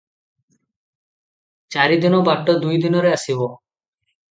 ଚାରିଦିନ 1.77 2.23
ବାଟ 2.31 2.57
ଦୁଇ 2.65 2.81
ଦିନରେ 2.87 3.13
ଆସିବ। 3.21 3.53